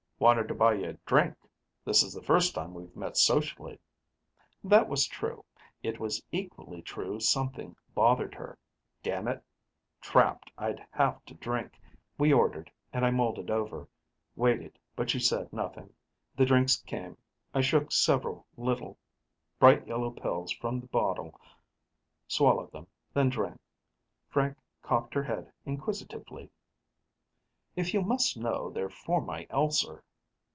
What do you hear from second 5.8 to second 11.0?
it was equally true something bothered her. Damn it! Trapped, I'd